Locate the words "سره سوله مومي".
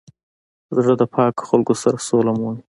1.83-2.61